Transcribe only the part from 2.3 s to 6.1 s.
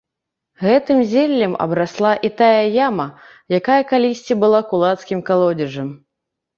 тая яма, якая калісьці была кулацкім калодзежам.